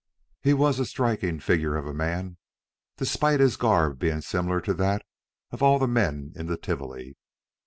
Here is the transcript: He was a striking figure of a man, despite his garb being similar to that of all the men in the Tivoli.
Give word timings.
He 0.41 0.55
was 0.55 0.79
a 0.79 0.85
striking 0.87 1.39
figure 1.39 1.75
of 1.75 1.85
a 1.85 1.93
man, 1.93 2.37
despite 2.97 3.39
his 3.39 3.55
garb 3.55 3.99
being 3.99 4.21
similar 4.21 4.59
to 4.61 4.73
that 4.73 5.03
of 5.51 5.61
all 5.61 5.77
the 5.77 5.87
men 5.87 6.33
in 6.35 6.47
the 6.47 6.57
Tivoli. 6.57 7.17